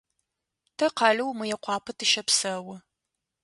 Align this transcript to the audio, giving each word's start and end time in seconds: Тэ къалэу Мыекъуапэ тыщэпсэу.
Тэ 0.77 0.87
къалэу 0.97 1.31
Мыекъуапэ 1.37 1.91
тыщэпсэу. 1.97 2.67